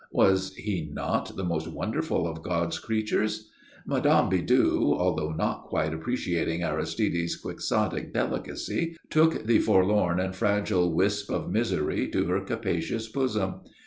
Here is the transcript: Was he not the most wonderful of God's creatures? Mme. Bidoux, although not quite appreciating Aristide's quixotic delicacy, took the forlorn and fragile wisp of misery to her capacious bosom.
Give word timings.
Was 0.11 0.55
he 0.55 0.89
not 0.91 1.35
the 1.35 1.43
most 1.43 1.67
wonderful 1.67 2.25
of 2.27 2.41
God's 2.41 2.79
creatures? 2.79 3.51
Mme. 3.85 4.29
Bidoux, 4.31 4.95
although 4.97 5.31
not 5.31 5.65
quite 5.65 5.93
appreciating 5.93 6.63
Aristide's 6.63 7.35
quixotic 7.35 8.11
delicacy, 8.11 8.97
took 9.11 9.43
the 9.45 9.59
forlorn 9.59 10.19
and 10.19 10.35
fragile 10.35 10.91
wisp 10.91 11.29
of 11.29 11.51
misery 11.51 12.07
to 12.07 12.25
her 12.25 12.39
capacious 12.41 13.07
bosom. 13.09 13.57